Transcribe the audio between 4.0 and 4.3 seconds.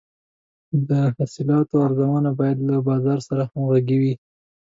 وي.